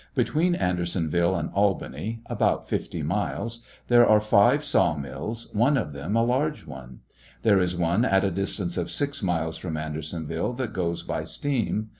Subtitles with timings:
[0.15, 6.15] Between Andersonville and Albany— about fifty miles —there are five saw mills, one of them
[6.15, 7.01] a large one.
[7.43, 11.89] There is one at a distance of six miles from Andersonville that goes by steam.